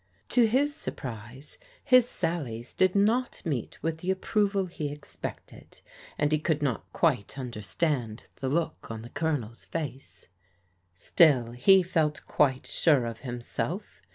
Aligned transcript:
To 0.29 0.47
his 0.47 0.75
surprise 0.75 1.59
his 1.83 2.09
sallies 2.09 2.73
did 2.73 2.95
not 2.95 3.39
meet 3.45 3.77
with 3.83 3.99
the 3.99 4.09
approval 4.09 4.65
he 4.65 4.91
expected 4.91 5.81
and 6.17 6.31
he 6.31 6.39
could 6.39 6.63
not 6.63 6.85
THE 6.91 6.97
SUPPER 6.97 6.99
PARTY 7.01 7.23
73 7.29 7.29
quite 7.29 7.51
tmderstand 7.51 8.23
the 8.37 8.49
look 8.49 8.89
on 8.89 9.03
the 9.03 9.09
Colonel's 9.11 9.65
face. 9.65 10.27
Still 10.95 11.51
he 11.51 11.83
felt 11.83 12.25
quite 12.25 12.65
sure 12.65 13.05
of 13.05 13.19
himself. 13.19 14.01